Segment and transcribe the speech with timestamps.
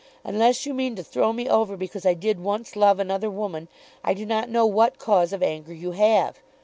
[0.23, 3.67] Unless you mean to throw me over because I did once love another woman,
[4.03, 6.39] I do not know what cause of anger you have.